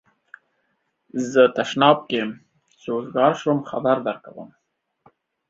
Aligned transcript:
زه 1.31 1.43
تشناب 1.57 1.97
کی 2.07 2.15
یم 2.21 2.31
چی 2.79 2.87
اوزګار 2.95 3.31
شم 3.41 3.59
خبر 3.69 3.97
درکوم 4.05 4.49